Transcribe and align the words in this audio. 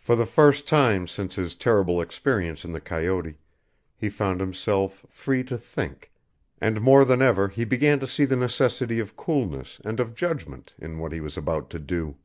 For 0.00 0.16
the 0.16 0.26
first 0.26 0.66
time 0.66 1.06
since 1.06 1.36
his 1.36 1.54
terrible 1.54 2.00
experience 2.00 2.64
in 2.64 2.72
the 2.72 2.80
coyote 2.80 3.36
he 3.96 4.08
found 4.10 4.40
himself 4.40 5.06
free 5.08 5.44
to 5.44 5.56
think, 5.56 6.10
and 6.60 6.80
more 6.80 7.04
than 7.04 7.22
ever 7.22 7.46
he 7.46 7.64
began 7.64 8.00
to 8.00 8.08
see 8.08 8.24
the 8.24 8.34
necessity 8.34 8.98
of 8.98 9.14
coolness 9.16 9.80
and 9.84 10.00
of 10.00 10.16
judgment 10.16 10.72
in 10.80 10.98
what 10.98 11.12
he 11.12 11.20
was 11.20 11.36
about 11.36 11.70
to 11.70 11.78
do. 11.78 12.16